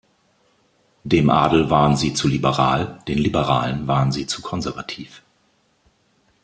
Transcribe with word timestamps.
Dem 1.03 1.29
Adel 1.29 1.69
waren 1.69 1.95
sie 1.95 2.15
zu 2.15 2.27
liberal, 2.27 2.97
den 3.07 3.19
Liberalen 3.19 3.85
waren 3.85 4.11
sie 4.11 4.25
zu 4.25 4.41
konservativ. 4.41 5.21